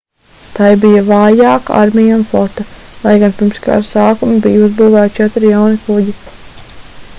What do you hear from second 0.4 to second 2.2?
tai bija vājāka armija